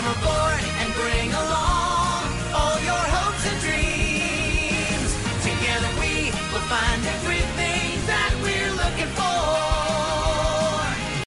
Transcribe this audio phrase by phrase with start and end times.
[0.00, 5.12] Come aboard and bring along all your hopes and dreams.
[5.44, 9.28] Together we will find everything that we're looking for.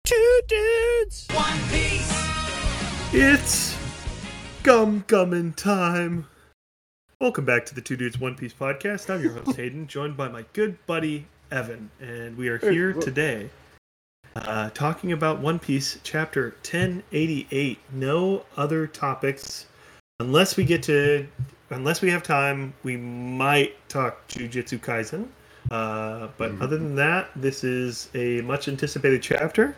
[0.04, 1.28] Two dudes.
[1.36, 3.14] One Piece.
[3.14, 3.78] It's
[4.64, 6.26] gum gumming time.
[7.20, 9.14] Welcome back to the Two Dudes One Piece podcast.
[9.14, 13.52] I'm your host Hayden, joined by my good buddy Evan, and we are here today
[14.36, 17.80] uh, talking about One Piece chapter 1088.
[17.92, 19.68] No other topics,
[20.20, 21.28] unless we get to,
[21.70, 25.28] unless we have time, we might talk Jujutsu Kaisen.
[25.72, 29.76] Uh, but other than that, this is a much anticipated chapter.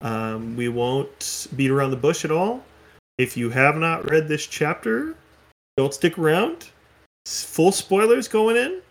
[0.00, 2.64] Um, we won't beat around the bush at all.
[3.18, 5.14] If you have not read this chapter,
[5.76, 6.70] don't stick around.
[7.26, 8.82] Full spoilers going in.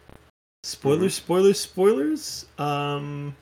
[0.64, 2.46] Spoilers, spoilers, spoilers.
[2.58, 3.36] Um,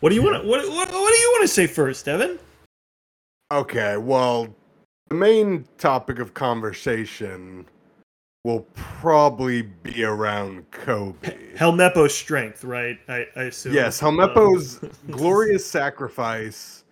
[0.00, 2.38] what do you want to what, what what do you want to say first, Evan?
[3.52, 4.48] Okay, well,
[5.08, 7.64] the main topic of conversation
[8.44, 11.54] will probably be around Kobe.
[11.56, 12.98] Helmeppo's strength, right?
[13.08, 13.74] I, I assume.
[13.74, 16.84] Yes, Um, Helmeppo's glorious sacrifice,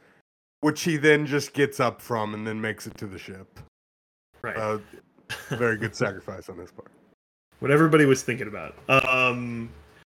[0.61, 3.61] which he then just gets up from and then makes it to the ship.
[4.43, 4.57] right.
[4.57, 4.79] Uh,
[5.51, 6.91] very good sacrifice on his part.
[7.61, 8.75] what everybody was thinking about.
[8.89, 9.71] Um,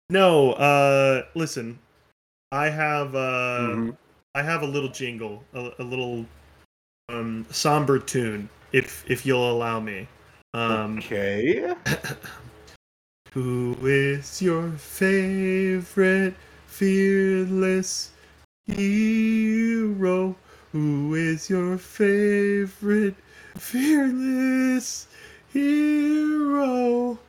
[0.09, 1.77] no, uh, listen,
[2.51, 3.97] I have uh, Mhm.
[4.35, 6.25] I have a little jingle, a, a little
[7.09, 10.07] um, somber tune, if if you'll allow me.
[10.53, 11.73] Um, Okay.
[13.33, 16.35] who is your favorite
[16.67, 18.11] fearless
[18.65, 20.35] hero?
[20.71, 23.15] Who is your favorite
[23.57, 25.07] fearless
[25.49, 27.19] hero?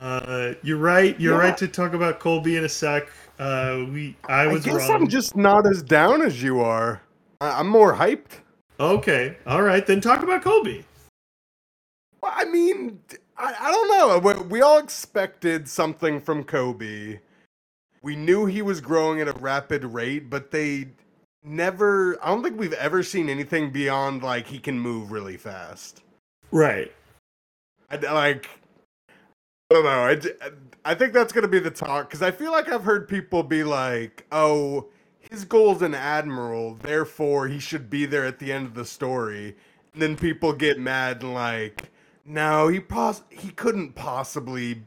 [0.00, 1.18] Uh, you're right.
[1.20, 1.40] You're Yeah.
[1.40, 3.08] right to talk about Colby in a sec.
[3.40, 5.02] Uh, we I I guess wrong.
[5.02, 7.00] I'm just not as down as you are.
[7.40, 8.42] I- I'm more hyped.
[8.78, 9.86] Okay, all right.
[9.86, 10.84] Then talk about Kobe.
[12.20, 13.00] Well, I mean,
[13.38, 14.18] I, I don't know.
[14.18, 17.18] We, we all expected something from Kobe.
[18.02, 20.88] We knew he was growing at a rapid rate, but they
[21.42, 22.22] never.
[22.22, 26.02] I don't think we've ever seen anything beyond like he can move really fast.
[26.52, 26.92] Right.
[27.90, 28.50] I, like,
[29.70, 30.30] I don't know.
[30.84, 33.62] i think that's gonna be the talk because I feel like I've heard people be
[33.62, 34.88] like, "Oh,
[35.30, 39.56] his goal's an admiral, therefore he should be there at the end of the story."
[39.92, 41.90] And then people get mad and like,
[42.24, 44.82] "No, he pos- he couldn't possibly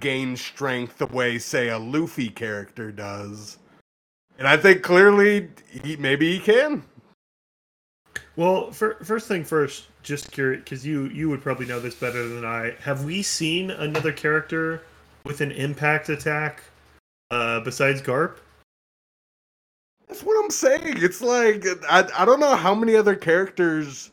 [0.00, 3.58] gain strength the way, say, a Luffy character does."
[4.38, 6.82] And I think clearly he maybe he can.
[8.36, 12.28] Well, fir- first thing first, just curious because you you would probably know this better
[12.28, 12.74] than I.
[12.80, 14.82] Have we seen another character
[15.24, 16.62] with an impact attack
[17.30, 18.36] uh, besides Garp?
[20.06, 21.02] That's what I'm saying.
[21.02, 24.12] It's like I I don't know how many other characters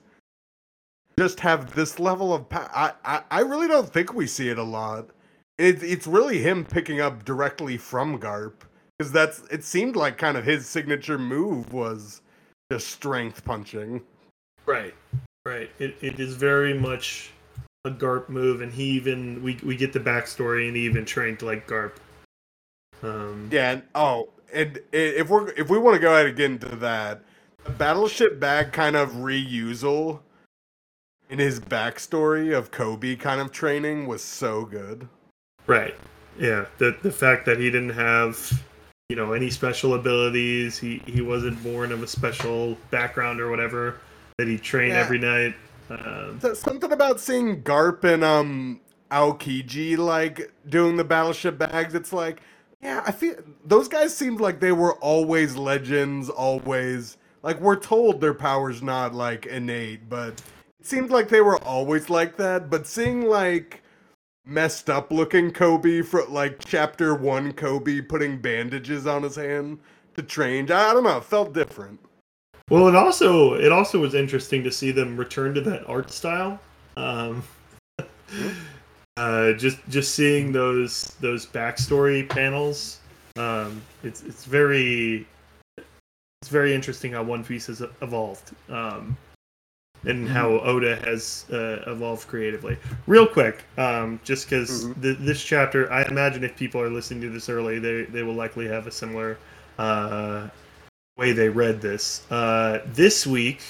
[1.20, 2.70] just have this level of power.
[2.74, 5.10] I, I I really don't think we see it a lot.
[5.58, 8.54] It, it's really him picking up directly from Garp
[8.98, 12.22] because that's it seemed like kind of his signature move was
[12.72, 14.02] just strength punching.
[14.66, 14.94] Right.
[15.46, 15.70] Right.
[15.80, 17.32] It, it is very much
[17.86, 21.42] a Garp move, and he even we we get the backstory, and he even trained
[21.42, 21.94] like Garp.
[23.02, 23.72] Um, Yeah.
[23.72, 27.22] And, oh, and if we're if we want to go ahead and get into that,
[27.66, 30.22] the battleship bag kind of reusal
[31.30, 35.08] in his backstory of Kobe kind of training was so good.
[35.68, 35.96] Right.
[36.40, 36.66] Yeah.
[36.78, 38.64] The the fact that he didn't have
[39.10, 43.98] you know any special abilities, he he wasn't born of a special background or whatever.
[44.38, 45.00] That he trained Yeah.
[45.02, 45.56] every night.
[45.90, 48.80] Um, Th- Something about seeing Garp and um
[49.12, 51.94] Aokiji like doing the battleship bags.
[51.94, 52.42] It's like,
[52.82, 58.22] yeah, I feel those guys seemed like they were always legends, always like we're told
[58.22, 60.42] their powers not like innate, but
[60.80, 62.70] it seemed like they were always like that.
[62.72, 63.84] But seeing like
[64.46, 69.80] messed up looking Kobe for like chapter one Kobe putting bandages on his hand
[70.16, 72.00] to train, I don't know, it felt different.
[72.70, 76.60] Well, it also it also was interesting to see them return to that art style.
[76.96, 77.44] Um,
[79.18, 83.00] uh, just just seeing those those backstory panels,
[83.38, 85.28] um, it's it's very
[86.42, 89.18] it's very interesting how One Piece has evolved, um,
[90.06, 92.78] and how Oda has uh, evolved creatively.
[93.08, 95.02] Real quick, um, just because Mhm.
[95.02, 98.36] th- this chapter, I imagine if people are listening to this early, they they will
[98.36, 99.38] likely have a similar.
[99.78, 100.48] Uh,
[101.18, 102.30] way they read this.
[102.32, 103.62] Uh, this week,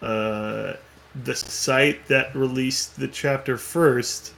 [0.00, 0.74] uh,
[1.24, 4.34] the site that released the chapter first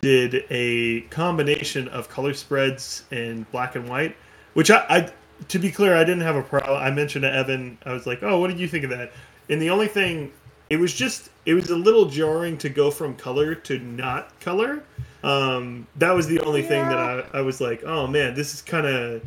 [0.00, 4.16] did a combination of color spreads and black and white,
[4.54, 5.12] which I, I
[5.48, 6.80] to be clear, I didn't have a problem.
[6.80, 9.12] I mentioned to Evan, I was like, "Oh, what did you think of that?"
[9.48, 10.32] and the only thing
[10.70, 14.82] it was just it was a little jarring to go from color to not color.
[15.24, 18.62] Um, that was the only thing that I, I was like, oh man, this is
[18.62, 19.22] kind of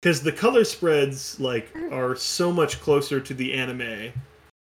[0.00, 4.12] because the color spreads like are so much closer to the anime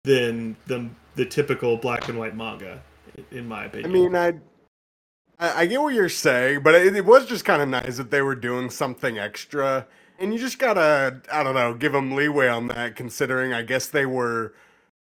[0.03, 2.81] than the the typical black and white manga,
[3.31, 3.91] in my opinion.
[3.91, 4.15] I mean,
[5.39, 8.11] I, I get what you're saying, but it, it was just kind of nice that
[8.11, 9.87] they were doing something extra,
[10.19, 13.87] and you just gotta, I don't know, give them leeway on that, considering I guess
[13.87, 14.53] they were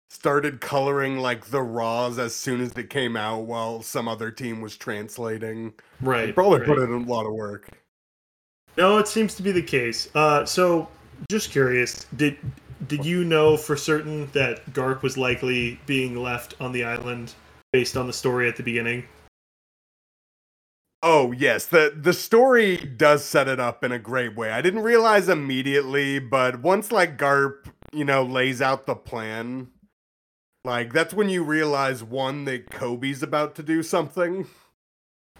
[0.08, 4.60] started coloring like the raws as soon as it came out, while some other team
[4.60, 5.74] was translating.
[6.00, 6.68] They right, probably right.
[6.68, 7.68] put in a lot of work.
[8.76, 10.08] No, it seems to be the case.
[10.14, 10.88] Uh, so,
[11.30, 12.36] just curious, did
[12.88, 17.34] did you know for certain that Garp was likely being left on the island
[17.72, 19.04] based on the story at the beginning?
[21.02, 24.50] Oh yes, the the story does set it up in a great way.
[24.50, 29.68] I didn't realize immediately, but once like Garp, you know, lays out the plan,
[30.64, 34.46] like that's when you realize one that Kobe's about to do something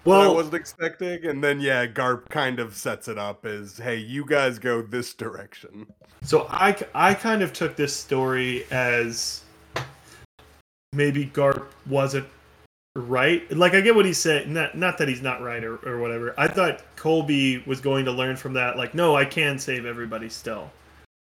[0.04, 3.96] that I wasn't expecting, and then yeah, Garp kind of sets it up as, hey,
[3.96, 5.86] you guys go this direction.
[6.22, 9.42] so I I kind of took this story as
[10.92, 12.26] maybe Garp wasn't
[12.96, 13.50] right.
[13.50, 14.52] Like I get what he's saying.
[14.52, 16.34] Not not that he's not right or, or whatever.
[16.38, 18.76] I thought Colby was going to learn from that.
[18.76, 20.70] Like, no, I can save everybody still.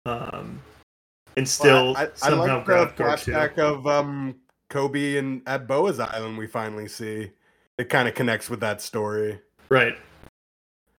[0.05, 0.59] Um,
[1.37, 3.31] and still Well, I, I, I somehow like the grab Garp too.
[3.31, 4.35] flashback of um
[4.69, 7.31] Kobe and at Boa's Island we finally see.
[7.77, 9.39] It kind of connects with that story.
[9.69, 9.97] Right.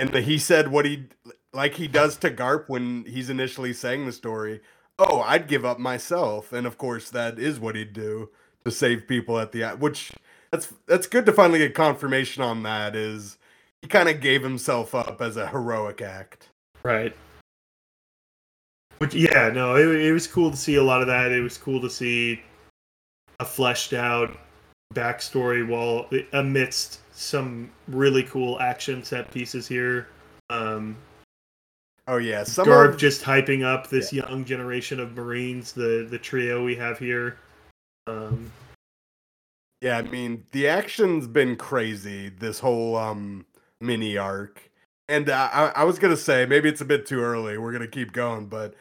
[0.00, 1.05] And the, he said what he
[1.53, 4.61] like he does to Garp when he's initially saying the story.
[4.99, 8.31] Oh, I'd give up myself, and of course that is what he'd do
[8.65, 10.12] to save people at the which
[10.50, 12.97] that's that's good to finally get confirmation on that.
[12.97, 13.38] Is
[13.82, 16.49] he kind of gave himself up as a heroic act?
[16.82, 17.15] Right.
[18.99, 21.32] Which yeah, no, it, it was cool to see a lot of that.
[21.32, 22.43] It was cool to see
[23.41, 24.37] a fleshed out
[24.94, 30.08] backstory while amidst some really cool action set pieces here.
[30.50, 30.96] Um,
[32.06, 36.19] Oh yeah, some Garp of, just hyping up this young generation of Marines, the the
[36.19, 37.38] trio we have here.
[38.06, 38.52] Um,
[39.81, 43.46] Yeah, I mean, the action's been crazy this whole um
[43.81, 44.70] mini arc.
[45.08, 47.56] And uh, I I was going to say maybe it's a bit too early.
[47.56, 48.75] We're going to keep going, but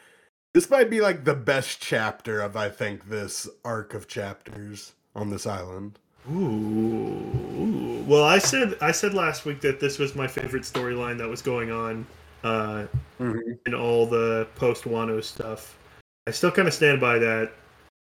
[0.52, 5.30] this might be like the best chapter of I think this arc of chapters on
[5.30, 5.98] this island.
[6.30, 11.28] Ooh, well, I said I said last week that this was my favorite storyline that
[11.28, 12.06] was going on.
[12.42, 12.86] Uh,
[13.18, 15.78] and all the post Wano stuff.
[16.26, 17.52] I still kind of stand by that.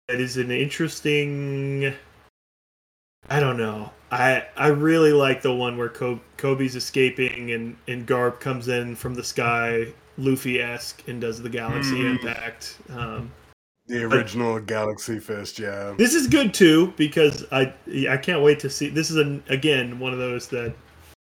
[0.08, 1.94] It is an interesting.
[3.30, 3.92] I don't know.
[4.10, 8.96] I I really like the one where Kobe, Kobe's escaping and and Garp comes in
[8.96, 9.86] from the sky,
[10.18, 12.16] Luffy esque, and does the galaxy Mm.
[12.16, 12.78] impact.
[12.90, 13.30] Um,
[13.92, 15.92] The original Galaxy Fist, yeah.
[15.98, 17.74] this is good too because I
[18.08, 18.88] I can't wait to see.
[18.88, 20.72] This is an again one of those that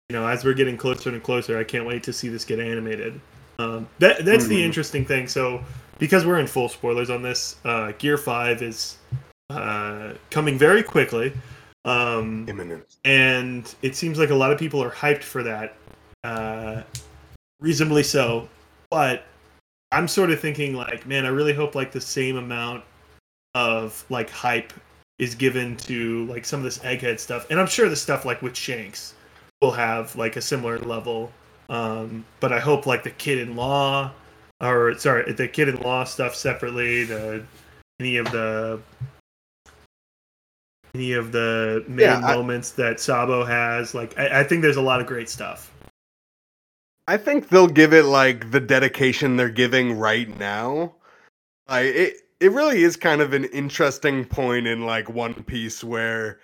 [0.09, 2.59] you know as we're getting closer and closer, I can't wait to see this get
[2.59, 3.21] animated.
[3.61, 4.65] Um, that that's the Mhm.
[4.65, 5.29] interesting thing.
[5.29, 5.63] So
[6.01, 8.99] because we're in full spoilers on this, uh, Gear Five is
[9.51, 11.33] uh, coming very quickly,
[11.85, 12.85] um, Imminent.
[13.05, 15.77] and it seems like a lot of people are hyped for that,
[16.25, 16.83] uh,
[17.61, 18.49] reasonably so.
[18.91, 19.25] But
[19.93, 22.85] I'm sort of thinking like, man, I really hope like the same amount
[23.55, 24.73] of like hype
[25.19, 28.43] is given to like some of this egghead stuff, and I'm sure the stuff like
[28.43, 29.15] with Shanks
[29.63, 31.33] will have like a similar level.
[31.71, 34.13] Um, but I hope like the kid in law,
[34.61, 37.05] or sorry, the kid in law stuff separately.
[37.05, 37.43] The
[38.01, 38.81] any of the
[40.95, 43.95] any of the main Yeah, I- moments that Sabo has.
[43.95, 45.73] Like I, I think there's a lot of great stuff.
[47.09, 50.95] I think they'll give it like the dedication they're giving right now.
[51.67, 56.39] Like it it really is kind of an interesting point in like One Piece where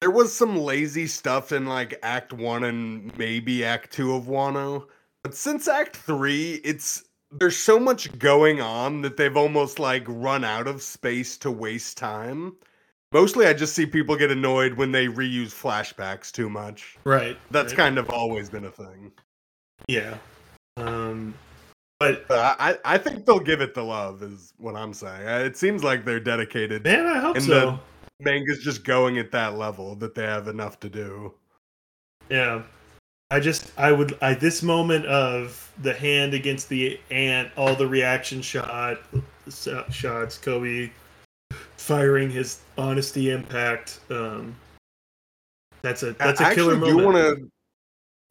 [0.00, 4.86] there was some lazy stuff in like Act 1 and maybe Act 2 of Wano.
[5.22, 10.42] But since Act 3, it's there's so much going on that they've almost like run
[10.42, 12.56] out of space to waste time.
[13.12, 16.98] Mostly I just see people get annoyed when they reuse flashbacks too much.
[17.04, 17.38] Right.
[17.52, 17.76] That's right.
[17.76, 19.12] kind of always been a thing.
[19.88, 20.16] Yeah.
[20.76, 21.34] Um,
[21.98, 25.26] but But I, I think they'll give it the love, is what I'm saying.
[25.26, 26.84] Uh, It seems like they're dedicated.
[26.84, 27.80] man, I hope And so.
[28.20, 31.34] Manga's just going at that level that they have enough to do.
[32.30, 32.62] Yeah.
[33.30, 37.86] I just I would I this moment of the hand against the ant, all the
[37.86, 38.98] reaction shot
[39.90, 40.90] shots, Kobe
[41.76, 44.00] firing his honesty impact.
[44.10, 44.54] Um,
[45.82, 46.98] that's a that's a I killer moment.
[46.98, 47.50] do want to.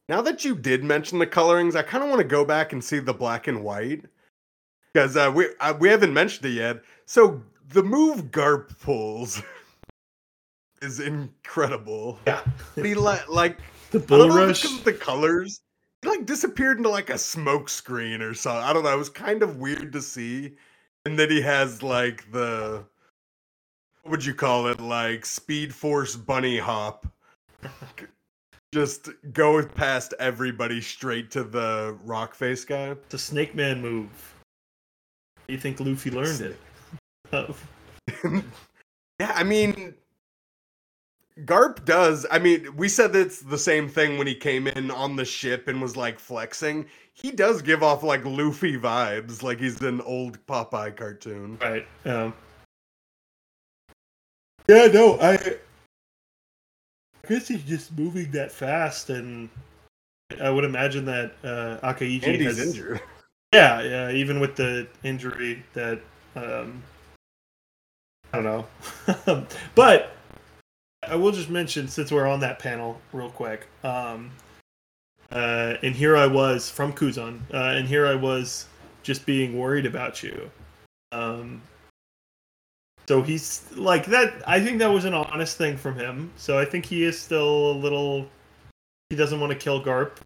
[0.07, 2.83] Now that you did mention the colorings, I kind of want to go back and
[2.83, 4.05] see the black and white
[4.93, 6.81] because uh, we uh, we haven't mentioned it yet.
[7.05, 9.41] So the move Garp pulls
[10.81, 12.19] is incredible.
[12.27, 12.41] Yeah.
[12.75, 13.59] He like like
[13.91, 14.63] The bull don't know if rush.
[14.63, 15.62] it's 'cause of the colors.
[16.01, 18.63] He like disappeared into like a smoke screen or something.
[18.63, 18.93] I don't know.
[18.93, 20.55] It was kind of weird to see.
[21.05, 22.83] And then he has like the
[24.03, 24.79] what would you call it?
[24.79, 27.07] Like Speed Force bunny hop.
[28.75, 32.89] Just go past everybody straight to the rock face guy.
[32.89, 34.36] It's a Snake Man move.
[35.48, 36.60] You think Luffy learned it?
[37.32, 37.55] Oh,
[39.22, 39.94] yeah, I mean,
[41.46, 42.25] Garp does.
[42.29, 45.70] I mean, we said it's the same thing when he came in on the ship
[45.70, 46.86] and was like flexing.
[47.13, 51.58] He does give off like Luffy vibes, like he's an old Popeye cartoon.
[51.62, 51.88] right.
[52.03, 52.34] Um,
[54.67, 55.58] yeah, no, I, I
[57.27, 59.50] guess he's just moving that fast, and
[60.41, 63.01] I would imagine that uh, he's has injured.
[63.53, 64.12] Yeah, yeah.
[64.12, 66.01] Even with the injury that
[66.36, 66.84] um,
[68.34, 70.15] I don't know, but
[71.08, 73.67] I will just mention since we're on that panel real quick.
[73.84, 74.32] Um,
[75.32, 78.67] uh, and here I was from Kuzan, uh, and here I was
[79.03, 80.50] just being worried about you.
[81.12, 81.62] Um,
[83.07, 84.41] so he's like that.
[84.47, 86.31] I think that was an honest thing from him.
[86.35, 88.27] So I think he is still a little.
[89.09, 90.17] He doesn't want to kill Garp.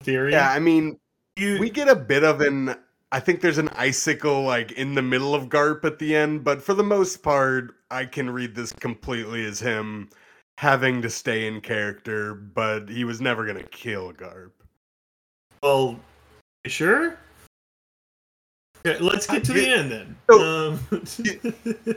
[0.00, 0.32] Theory.
[0.32, 0.98] Yeah, I mean,
[1.36, 2.74] You, we get a bit of an.
[3.12, 6.62] I think there's an icicle like in the middle of Garp at the end, but
[6.62, 10.08] for the most part, I can read this completely as him
[10.56, 14.52] having to stay in character, but he was never gonna kill Garp.
[15.62, 16.00] Well,
[16.64, 17.18] you sure?
[18.84, 20.16] Okay, let's get to the end then.
[20.30, 21.96] So- Um,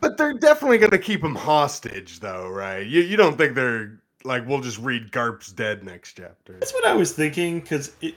[0.00, 2.86] But they're definitely gonna keep him hostage, though, right?
[2.86, 6.52] You you don't think they're like we'll just read Garp's dead next chapter?
[6.54, 8.14] that's what I was thinking because it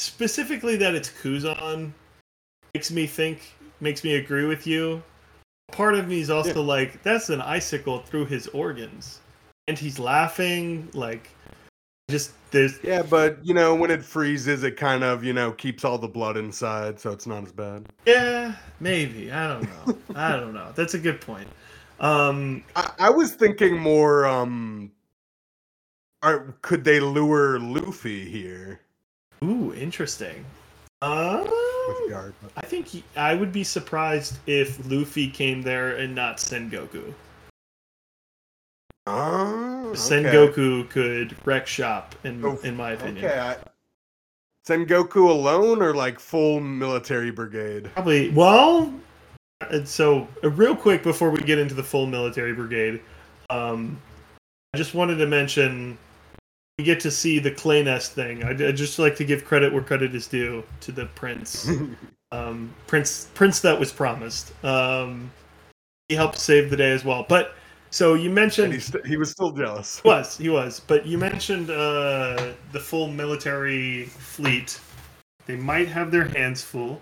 [0.00, 1.92] specifically that it's Kuzan
[2.74, 5.02] makes me think, makes me agree with you.
[5.72, 9.20] Part of me is also like, that's an icicle through his organs,
[9.68, 11.30] and he's laughing like,
[12.12, 15.84] just there's Yeah, but you know when it freezes, it kind of you know keeps
[15.84, 17.88] all the blood inside, so it's not as bad.
[18.06, 20.70] yeah, maybe I don't know, I don't know.
[20.76, 21.48] That's a good point.
[21.98, 24.26] Um, I, I was thinking more.
[24.26, 24.92] um
[26.22, 28.80] are, Could they lure Luffy here
[29.42, 30.44] ooh, interesting.
[31.00, 31.42] Uh,
[31.88, 32.32] with Garp?
[32.56, 37.12] I think he, I would be surprised if Luffy came there and not Sengoku.
[39.08, 39.61] Okay.
[39.92, 43.24] Sengoku could wreck shop, in Oh, in my opinion.
[43.24, 43.56] Okay, I,
[44.66, 47.90] Sengoku alone or like full military brigade?
[47.94, 48.30] Probably.
[48.30, 48.92] Well,
[49.70, 53.00] and so uh, real quick before we get into the full military brigade,
[53.50, 54.00] um,
[54.74, 55.98] I just wanted to mention
[56.78, 58.42] we get to see the clay nest thing.
[58.44, 61.70] I'd, I'd just like to give credit where credit is due to the prince.
[62.32, 64.52] um, prince prince that was promised.
[64.64, 65.30] Um,
[66.08, 67.26] he helped save the day as well.
[67.28, 67.54] But
[67.92, 70.00] so you mentioned he, st- he was still jealous.
[70.00, 74.80] He was he was, but you mentioned uh, the full military fleet.
[75.46, 77.00] They might have their hands full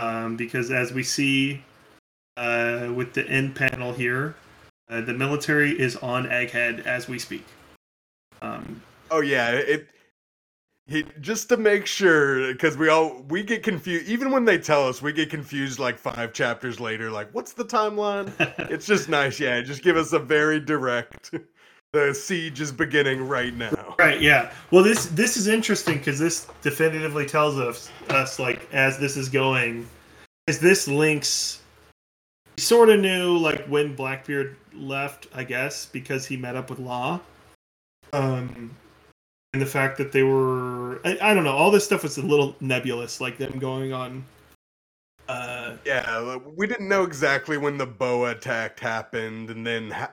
[0.00, 1.62] um, because, as we see
[2.36, 4.34] uh, with the end panel here,
[4.90, 7.44] uh, the military is on Egghead as we speak.
[8.40, 9.88] Um, Oh yeah, it.
[10.86, 14.88] He just to make sure because we all we get confused even when they tell
[14.88, 18.32] us we get confused like five chapters later like what's the timeline
[18.68, 21.36] it's just nice yeah just give us a very direct
[21.92, 24.20] the siege is beginning right now Right.
[24.20, 24.52] Yeah.
[24.72, 29.28] Well, this this is interesting because this definitively tells us us like as this is
[29.28, 29.88] going,
[30.48, 31.60] as this links.
[32.56, 36.80] We sort of knew like when Blackbeard left, I guess, because he met up with
[36.80, 37.20] Law.
[38.12, 38.76] Um,
[39.60, 42.56] the fact that they were, I, I don't know, all this stuff was a little
[42.60, 44.24] nebulous, like them going on.
[45.28, 50.10] Uh, yeah we didn't know exactly when the boa attack happened and then ha-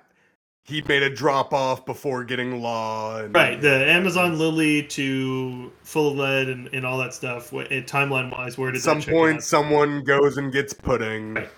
[0.63, 6.11] he made a drop off before getting law and right, the Amazon Lily to full
[6.11, 7.49] of lead and, and all that stuff.
[7.49, 9.43] Timeline wise, where did at some point out?
[9.43, 11.49] someone goes and gets pudding Right.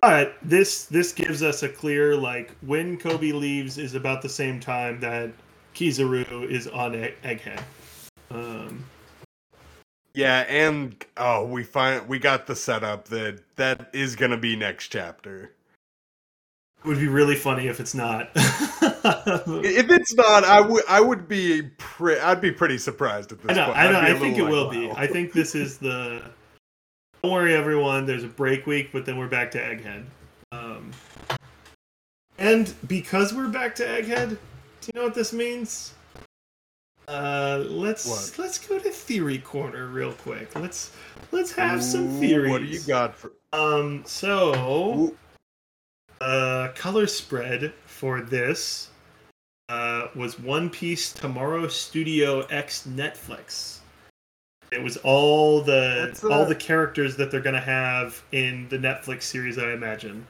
[0.00, 4.60] But this this gives us a clear like when Kobe leaves is about the same
[4.60, 5.30] time that
[5.74, 7.62] Kizaru is on Egg- Egghead.
[8.30, 8.84] Um,
[10.14, 14.88] Yeah, and oh, we find we got the setup that that is gonna be next
[14.88, 15.50] chapter.
[16.84, 18.30] it would be really funny if it's not.
[19.06, 23.50] If it's not, I would I would be pre- I'd be pretty surprised at this
[23.50, 23.78] I know, point.
[23.78, 23.98] I know.
[24.00, 25.02] I'd be a I think it little will like, be.
[25.02, 26.22] I think this is the.
[27.22, 28.06] Don't worry, everyone.
[28.06, 30.04] There's a break week, but then we're back to Egghead.
[30.52, 30.90] Um,
[32.38, 34.36] and because we're back to Egghead,
[34.84, 35.94] do you know what this means?
[37.06, 38.38] Uh, let's What?
[38.38, 40.54] let's go to theory corner real quick.
[40.56, 40.92] Let's
[41.32, 42.50] let's have some Ooh, theories.
[42.50, 43.32] What do you got for?
[43.52, 44.54] Um, so
[44.98, 45.16] Ooh,
[46.20, 48.90] uh, color spread for this
[49.68, 53.78] uh, was One Piece Tomorrow Studio X Netflix.
[54.72, 59.22] It was all the That's, all the characters that they're gonna have in the Netflix
[59.22, 60.26] series, I imagine.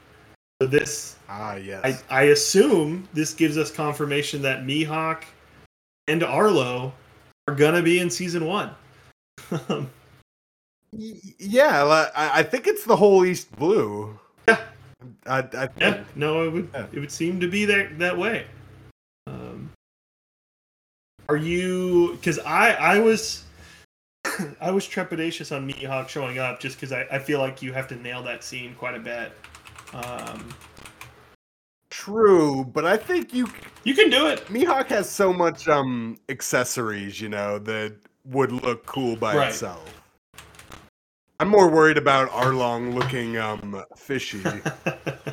[0.60, 2.02] So this, ah, yes.
[2.10, 5.24] I, I assume, this gives us confirmation that Mihawk
[6.06, 6.92] and Arlong
[7.48, 8.70] are gonna be in season one.
[10.96, 14.18] Yeah, I, I think it's the whole East Blue.
[14.46, 14.60] Yeah.
[15.26, 15.68] I, I.
[15.80, 16.86] Yeah, no, it would Yeah.
[16.92, 18.46] it would seem to be that that way.
[19.26, 19.70] Um,
[21.28, 22.12] are you?
[22.12, 23.44] Because I I was
[24.60, 27.88] I was trepidatious on Mihawk showing up just because I, I feel like you have
[27.88, 29.32] to nail that scene quite a bit.
[29.94, 30.54] Um,
[31.90, 33.48] True, but I think you
[33.84, 34.44] you can do it.
[34.48, 37.94] Mihawk has so much um accessories, you know, that
[38.26, 39.48] would look cool by Right.
[39.48, 40.02] itself.
[41.40, 44.42] I'm more worried about Arlong looking um fishy.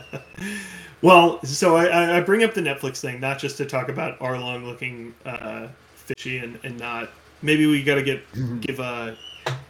[1.01, 4.65] well, so I- I, bring up the Netflix thing not just to talk about Arlong
[4.65, 7.10] looking uh, fishy and, and not.
[7.41, 8.24] Maybe we got to get
[8.62, 9.15] give uh,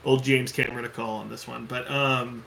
[0.04, 2.44] old James Cameron a call on this one, but um,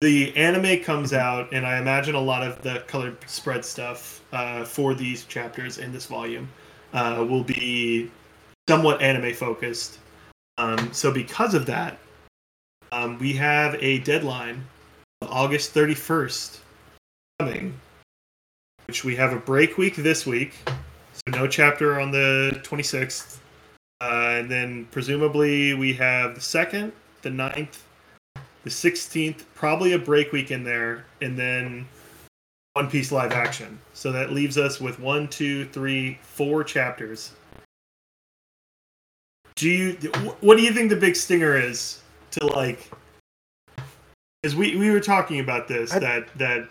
[0.00, 4.64] the anime comes out, and I imagine a lot of the color spread stuff uh,
[4.64, 6.48] for these chapters in this volume
[6.92, 8.10] uh, will be
[8.68, 9.98] somewhat anime focused.
[10.56, 11.98] Um, so because of that,
[12.92, 14.64] um, we have a deadline
[15.20, 16.58] of August 31st
[17.40, 17.74] coming,
[18.86, 23.38] which we have a break week this week, so no chapter on the 26th.
[24.00, 27.78] Uh, and then presumably we have the 2nd, the 9th,
[28.68, 31.88] the 16th, probably a break week in there, and then
[32.74, 33.80] One Piece live action.
[33.94, 37.32] So that leaves us with one, two, three, four chapters.
[39.56, 39.92] Do you?
[40.40, 42.90] What do you think the big stinger is to like?
[44.42, 46.68] Because we we were talking about this I- that that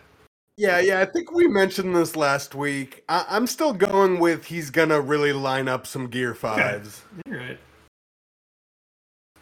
[0.56, 3.04] yeah, yeah, I think we mentioned this last week.
[3.10, 7.02] I- I'm still going with he's gonna really line up some Gear Fives.
[7.28, 7.60] All right.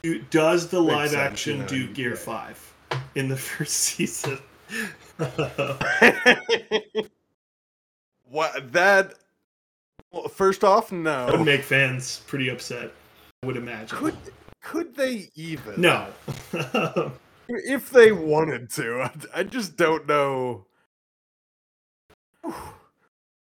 [0.05, 2.15] Do- Does the Makes live sense, action you know, do Gear yeah.
[2.15, 2.73] Five
[3.15, 4.37] in the first season?
[8.29, 9.15] what that?
[10.11, 11.25] Well, first off, no.
[11.25, 12.91] that would make fans pretty upset.
[13.41, 13.97] I would imagine.
[13.97, 14.15] Could
[14.61, 15.81] could they even?
[15.81, 16.05] no.
[17.47, 19.01] if they wanted to.
[19.01, 20.67] I, I just don't know.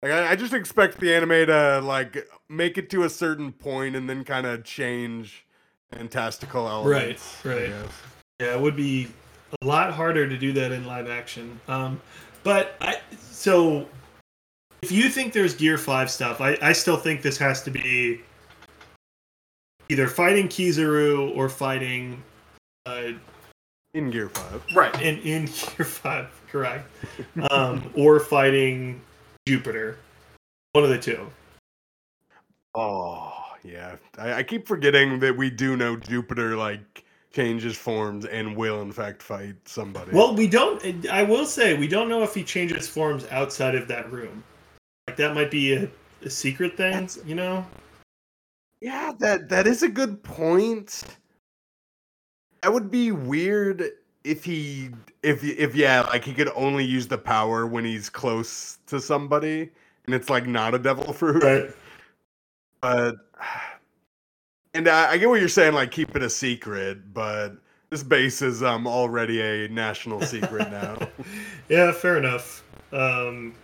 [0.00, 3.96] Like, I, I just expect the anime to like make it to a certain point
[3.96, 5.44] and then kind of change
[5.92, 7.44] fantastical elements.
[7.44, 7.72] I right.
[8.40, 9.08] Yeah, it would be
[9.60, 11.60] a lot harder to do that in live action.
[11.68, 12.00] Um,
[12.44, 13.86] but I so
[14.82, 18.20] if you think there's Gear Five stuff, I, I still think this has to be
[19.88, 22.22] either fighting Kizaru or fighting
[22.86, 23.12] uh,
[23.94, 24.62] In Gear Five.
[24.74, 25.46] right in in
[25.76, 26.88] Gear Five, correct,
[27.50, 29.00] um, or fighting
[29.46, 29.98] Jupiter.
[30.72, 31.26] One of the two.
[32.74, 38.56] Oh yeah, I, I keep forgetting that we do know Jupiter like changes forms and
[38.56, 40.12] will in fact fight somebody.
[40.12, 41.06] Well, we don't.
[41.08, 44.42] I will say we don't know if he changes forms outside of that room.
[45.06, 45.88] Like that might be a,
[46.22, 47.66] a secret thing, That's- you know.
[48.80, 51.02] Yeah, that that is a good point.
[52.62, 53.82] That would be weird
[54.22, 54.90] if he
[55.22, 59.70] if if yeah, like he could only use the power when he's close to somebody
[60.08, 61.42] and it's like not a devil fruit.
[61.42, 61.70] Right.
[62.80, 63.16] But
[64.74, 67.56] and I, I get what you're saying, like keep it a secret, but
[67.90, 70.96] this base is um already a national secret now.
[71.68, 72.62] yeah, fair enough.
[72.92, 73.54] Um,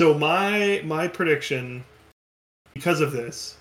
[0.00, 1.84] so my my prediction,
[2.74, 3.56] because of this,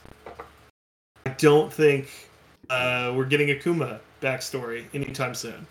[1.25, 2.29] I don't think
[2.69, 5.67] uh, we're getting a Kuma backstory anytime soon.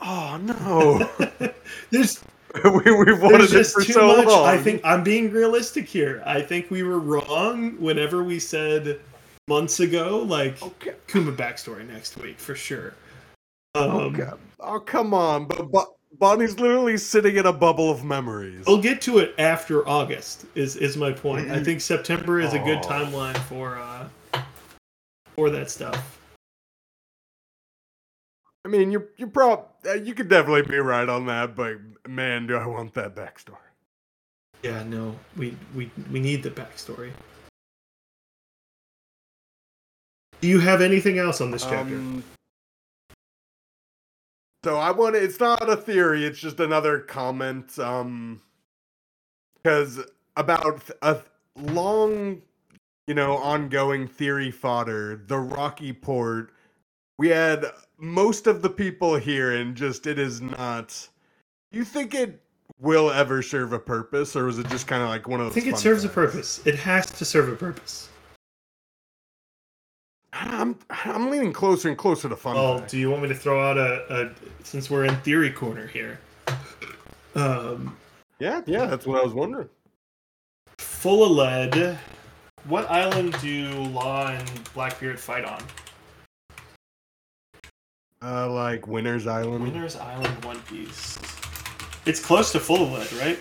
[0.00, 1.10] oh no.
[1.90, 2.22] There's
[2.64, 4.26] we we've wanted it for so much.
[4.26, 4.46] long.
[4.46, 6.22] I think I'm being realistic here.
[6.24, 9.00] I think we were wrong whenever we said
[9.48, 10.94] months ago, like Okay.
[11.08, 12.94] Kuma backstory next week for sure.
[13.74, 14.30] Um, Okay.
[14.60, 15.88] Oh come on, but, but
[16.18, 18.64] Bonnie's literally sitting in a bubble of memories.
[18.66, 20.46] We'll get to it after August.
[20.54, 21.50] Is is my point?
[21.50, 22.88] I think September is a good Oh.
[22.88, 24.08] timeline for uh
[25.34, 26.20] for that stuff.
[28.64, 29.62] I mean, you're you're prob uh,
[30.02, 31.76] you could definitely be right on that, but
[32.08, 33.56] man, do I want that backstory.
[34.62, 37.10] Yeah, no, we we we need the backstory.
[40.40, 41.96] Do you have anything else on this chapter?
[41.96, 42.24] Um,
[44.64, 45.22] so I want to.
[45.22, 46.24] It's not a theory.
[46.24, 47.78] It's just another comment.
[47.78, 48.40] Um,
[49.62, 50.00] because
[50.36, 51.18] about a
[51.56, 52.42] long
[53.06, 56.53] you know, ongoing theory fodder, the Rocky Port.
[57.18, 57.66] We had
[57.98, 61.08] most of the people here, and just it is not.
[61.70, 62.40] You think it
[62.80, 65.48] will ever serve a purpose, or was it just kind of like one of I
[65.50, 65.54] those?
[65.54, 66.64] think it serves a purpose.
[66.66, 68.08] It has to serve a purpose.
[70.32, 72.56] I'm I'm leaning closer and closer to fun.
[72.56, 74.30] Well, do you want me to throw out a, a
[74.64, 76.18] since we're in theory corner here?
[77.36, 77.96] Um,
[78.40, 79.68] yeah, yeah, that's what I was wondering.
[80.78, 81.98] full of lead.
[82.66, 85.62] What island do Law and Blackbeard fight on?
[88.24, 89.62] Uh, like Winter's Island.
[89.62, 91.18] Winner's Island, One Piece.
[92.06, 93.38] It's close to full of right?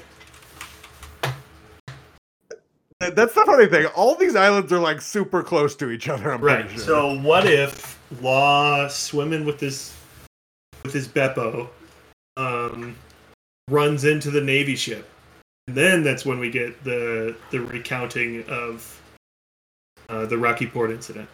[2.99, 3.85] That's the funny thing.
[3.95, 6.31] All these islands are like super close to each other.
[6.33, 6.69] I'm Right.
[6.69, 6.79] sure.
[6.79, 9.95] So what if Law swimming with his
[10.83, 11.69] with his Bepo
[12.37, 12.95] um,
[13.69, 15.09] runs into the Navy ship,
[15.67, 19.01] and then that's when we get the the recounting of
[20.09, 21.29] uh, the Rocky Port incident.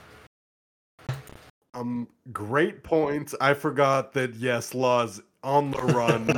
[1.80, 3.34] Um, great points.
[3.42, 6.30] I forgot that yes, Law's on the run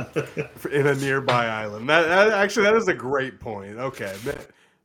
[0.72, 1.88] in a nearby island.
[1.88, 3.76] That, that actually that is a great point.
[3.78, 4.14] Okay,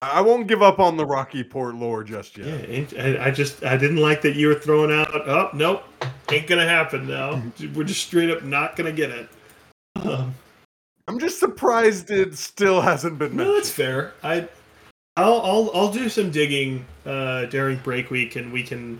[0.01, 2.67] I won't give up on the Rocky Port lore just yet.
[2.69, 5.09] ain't- I, I just I didn't like that you were throwing out.
[5.13, 5.83] Oh nope,
[6.31, 7.41] ain't gonna happen now.
[7.75, 9.29] We're just straight up not gonna get it.
[9.95, 10.33] Um,
[11.07, 13.57] I'm just surprised it still hasn't been No, mentioned.
[13.57, 14.13] that's fair.
[14.23, 14.47] I,
[15.15, 18.99] I'll I'll I'll do some digging uh, during break week, and we can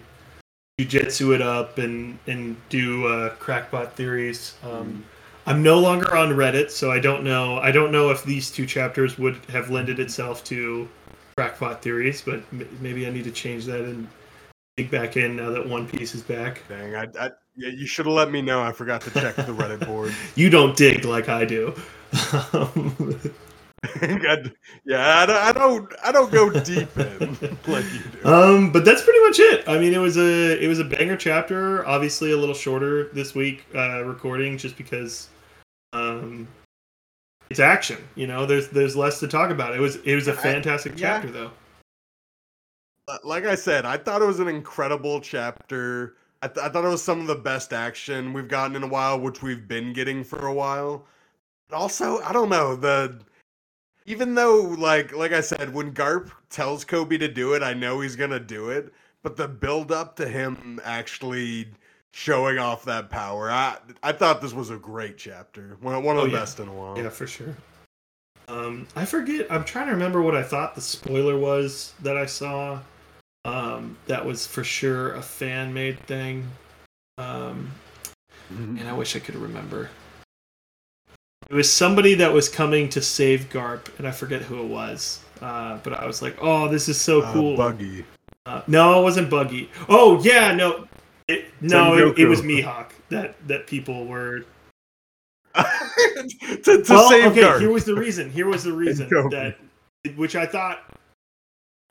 [0.80, 4.56] jujitsu it up and and do uh, crackpot theories.
[4.64, 5.04] Um,
[5.48, 7.58] I'm no longer on Reddit, so I don't know.
[7.58, 10.88] I don't know if these two chapters would have lended itself to
[11.36, 14.08] crackpot theories, but m- maybe I need to change that and
[14.76, 16.62] dig back in now that One Piece is back.
[16.70, 18.62] Dang, I, I yeah, you should have let me know.
[18.62, 20.14] I forgot to check the Reddit board.
[20.36, 21.74] You don't dig like I do.
[24.86, 27.38] Yeah, I don't, I don't, I don't go deep in
[27.68, 28.28] like you do.
[28.28, 29.68] Um, but that's pretty much it.
[29.68, 31.86] I mean, it was a it was a banger chapter.
[31.86, 35.30] Obviously, a little shorter this week uh, recording, just because
[35.94, 36.48] um,
[37.50, 37.98] it's action.
[38.16, 39.76] You know, there's there's less to talk about.
[39.76, 41.16] It was it was a I- fantastic yeah.
[41.16, 41.52] chapter, though.
[43.08, 46.16] Uh, like I said, I thought it was an incredible chapter.
[46.42, 48.88] I, th- I thought it was some of the best action we've gotten in a
[48.88, 51.06] while, which we've been getting for a while.
[51.70, 53.20] But also, I don't know the.
[54.08, 58.00] Even though, like, like I said, when Garp tells Kobe to do it, I know
[58.00, 58.94] he's gonna do it.
[59.22, 61.68] But the build up to him actually
[62.14, 65.78] showing off that power, I I thought this was a great chapter.
[65.82, 66.40] One, one of Oh, the yeah.
[66.40, 66.98] best in a while.
[66.98, 67.56] Yeah, for sure.
[68.48, 69.52] Um, I forget.
[69.52, 72.80] I'm trying to remember what I thought the spoiler was that I saw.
[73.44, 76.50] Um, that was for sure a fan made thing.
[77.18, 77.72] Um,
[78.54, 78.80] Mhm.
[78.80, 79.90] and I wish I could remember.
[81.50, 85.22] It was somebody that was coming to save Garp, and I forget who it was.
[85.42, 88.06] Uh, but I was like, "Oh, this is so Uh, cool." Buggy.
[88.46, 89.70] Uh, no, it wasn't Buggy.
[89.88, 90.88] Oh yeah, no,
[91.28, 94.46] it, no, it, it was Mihawk that that people were.
[95.56, 95.64] to
[96.64, 97.60] to well, save okay, Garp.
[97.60, 98.30] here was the reason.
[98.30, 99.58] Here was the reason that,
[100.16, 100.80] which I thought,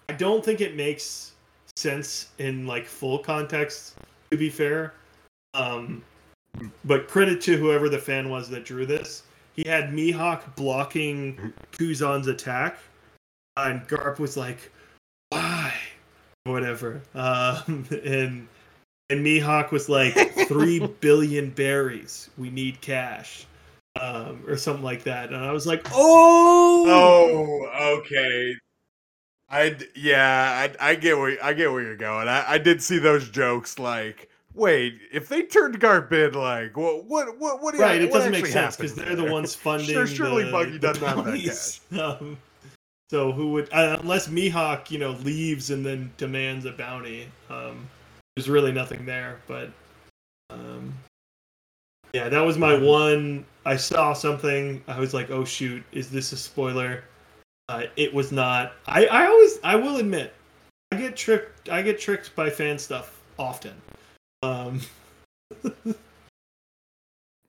[0.09, 1.33] I don't think it makes
[1.77, 3.97] sense in like full context.
[4.31, 4.95] To be fair,
[5.55, 6.03] um,
[6.85, 9.23] but credit to whoever the fan was that drew this.
[9.57, 12.79] He had Mihawk blocking Kuzan's attack,
[13.57, 14.71] and Garp was like,
[15.31, 15.75] "Why?"
[16.45, 17.03] Whatever.
[17.15, 18.47] Um, and
[19.09, 20.15] and Mihawk was like,
[20.49, 22.31] three billion berries.
[22.39, 23.47] We need cash."
[23.99, 28.55] Um, or something like that, and I was like, "Oh, Oh, okay.
[29.49, 32.29] I yeah, I, I get where I get where you're going.
[32.29, 33.79] I, I did see those jokes.
[33.79, 37.73] Like, wait, if they turned Garp in, like, what what what what?
[37.73, 40.45] do you- right it what doesn't make sense because they're the ones funding Sure, surely
[40.45, 41.81] the, Buggy doesn't have that
[42.21, 42.39] um,
[43.11, 47.89] so who would uh, unless mihawk you know leaves and then demands a bounty um,
[48.35, 49.71] there's really nothing there but
[50.51, 50.93] um,
[52.13, 56.33] yeah that was my one i saw something i was like oh shoot is this
[56.33, 57.05] a spoiler?
[57.69, 58.75] Uh, it was not.
[58.87, 60.33] I i always i will admit
[60.93, 63.75] i get tricked i get tricked by fan stuff often
[64.43, 64.81] um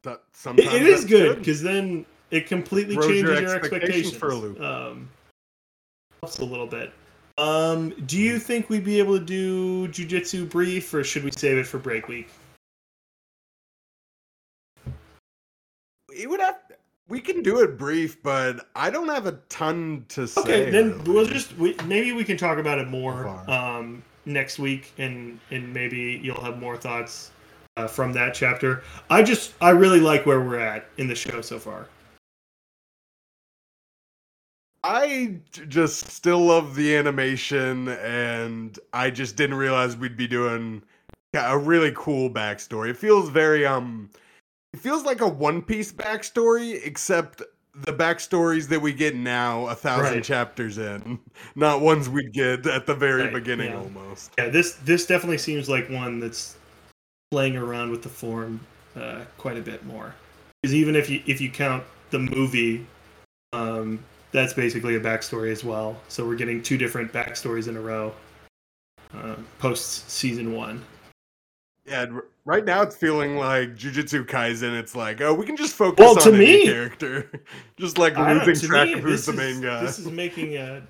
[0.03, 4.13] That- It, sometimes it is good because then it completely Throws your changes your expectations
[4.13, 4.61] expectations for a loop.
[4.61, 5.09] Um,
[6.21, 6.93] helps a little bit.
[7.37, 11.57] Um, do you think we'd be able to do jujitsu brief, or should we save
[11.57, 12.29] it for break week?
[16.15, 16.57] It would have.
[17.09, 20.41] We can do it brief, but I don't have a ton to say.
[20.41, 21.11] Okay, then really.
[21.11, 25.73] we'll just we, maybe we can talk about it more um, next week, and and
[25.73, 27.31] maybe you'll have more thoughts
[27.77, 28.83] uh, from that chapter.
[29.09, 31.87] I just I really like where we're at in the show so far.
[34.83, 40.83] I just still love the animation, and I just didn't realize we'd be doing
[41.33, 42.89] a really cool backstory.
[42.91, 44.09] It feels very um,
[44.73, 47.41] it feels like a One Piece backstory, except
[47.83, 50.23] the backstories that we get now, a thousand Right.
[50.23, 51.19] chapters in,
[51.55, 53.77] not ones we'd get at the very Right, beginning, yeah.
[53.77, 54.31] almost.
[54.37, 56.55] Yeah, this this definitely seems like one that's
[57.31, 58.59] playing around with the form
[58.95, 60.15] uh, quite a bit more.
[60.61, 62.85] Because even if you if you count the movie,
[63.53, 65.99] um, that's basically a backstory as well.
[66.07, 68.13] So we're getting two different backstories in a row
[69.13, 70.83] um, post season one.
[71.85, 72.07] Yeah,
[72.47, 74.73] right now it's feeling like Jujutsu Kaisen.
[74.79, 77.29] It's like, oh, we can just focus Well, on to any me- character,
[77.77, 79.81] just like I don't know, losing track me, of who's the is- main guy.
[79.83, 80.81] This is making a.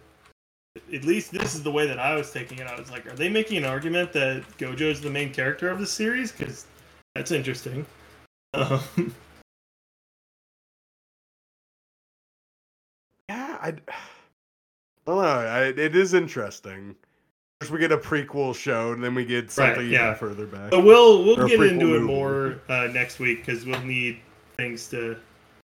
[0.94, 2.68] At least this is the way that I was taking it.
[2.68, 5.80] I was like, are they making an argument that Gojo is the main character of
[5.80, 6.32] the series?
[6.32, 6.68] Because
[7.16, 7.86] that's interesting.
[8.54, 8.80] Um,
[13.30, 13.74] Yeah, I, I
[15.06, 15.22] don't know.
[15.22, 16.96] I, it is interesting.
[17.60, 20.08] First, we get a prequel show, and then we get something yeah.
[20.08, 20.70] even further back.
[20.70, 22.14] But we'll we'll Or get into it movie.
[22.14, 24.20] more uh, next week because we'll need
[24.58, 25.18] things to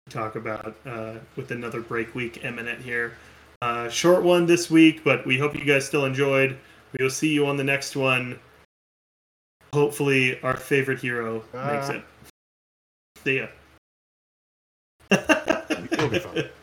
[0.09, 3.13] talk about uh, with another break week imminent here.
[3.63, 6.57] Uh, short one this week, but we hope you guys still enjoyed.
[6.97, 8.39] We will see you on the next one.
[9.73, 12.03] Hopefully, our favorite hero makes it.
[13.23, 13.47] See ya.
[15.11, 16.49] It'll be fun.